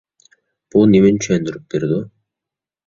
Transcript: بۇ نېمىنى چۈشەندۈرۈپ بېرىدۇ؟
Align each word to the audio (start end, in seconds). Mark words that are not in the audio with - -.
بۇ 0.75 0.81
نېمىنى 0.95 1.23
چۈشەندۈرۈپ 1.27 1.69
بېرىدۇ؟ 1.75 2.03